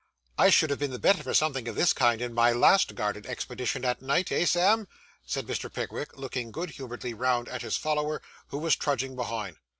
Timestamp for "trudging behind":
8.75-9.57